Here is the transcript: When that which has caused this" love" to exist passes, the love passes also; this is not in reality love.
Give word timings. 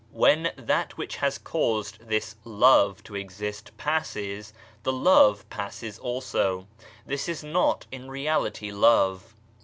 When 0.13 0.51
that 0.57 0.97
which 0.97 1.17
has 1.17 1.37
caused 1.37 1.99
this" 1.99 2.35
love" 2.63 3.03
to 3.03 3.13
exist 3.13 3.69
passes, 3.77 4.51
the 4.81 4.91
love 4.91 5.47
passes 5.51 5.99
also; 5.99 6.67
this 7.05 7.29
is 7.29 7.43
not 7.43 7.85
in 7.91 8.09
reality 8.09 8.71
love. 8.71 9.35